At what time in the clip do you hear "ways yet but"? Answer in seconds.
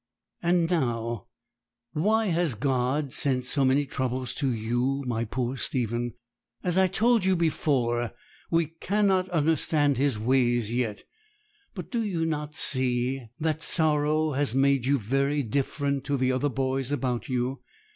10.17-11.91